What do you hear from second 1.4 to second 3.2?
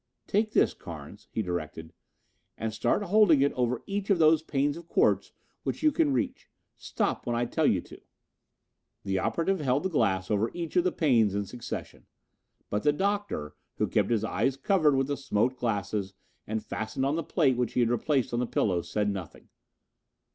directed, "and start